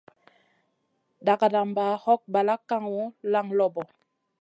[1.25, 2.99] Dagadamba hog balak kaŋu,
[3.31, 3.81] laŋ loɓo.